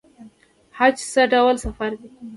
حج 0.77 0.95
څه 1.11 1.21
ډول 1.33 1.55
سفر 1.65 1.91
دی؟ 1.99 2.09